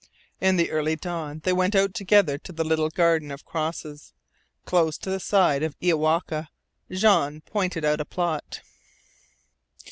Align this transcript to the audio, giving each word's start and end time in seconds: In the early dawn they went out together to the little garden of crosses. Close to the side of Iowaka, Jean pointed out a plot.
In 0.39 0.55
the 0.57 0.71
early 0.71 0.95
dawn 0.95 1.41
they 1.43 1.53
went 1.53 1.75
out 1.75 1.93
together 1.93 2.39
to 2.39 2.51
the 2.51 2.63
little 2.63 2.89
garden 2.89 3.29
of 3.29 3.45
crosses. 3.45 4.13
Close 4.65 4.97
to 4.97 5.11
the 5.11 5.19
side 5.19 5.61
of 5.61 5.75
Iowaka, 5.79 6.47
Jean 6.89 7.41
pointed 7.41 7.85
out 7.85 8.01
a 8.01 8.05
plot. 8.05 8.61